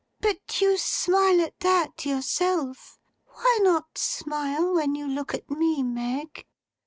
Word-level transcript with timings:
But 0.19 0.59
you 0.59 0.79
smile 0.79 1.39
at 1.41 1.59
that, 1.59 2.07
yourself! 2.07 2.97
Why 3.27 3.59
not 3.61 3.99
smile, 3.99 4.73
when 4.73 4.95
you 4.95 5.05
look 5.07 5.35
at 5.35 5.47
me, 5.51 5.83
Meg? 5.83 6.47